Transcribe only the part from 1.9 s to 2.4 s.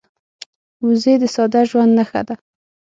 نښه ده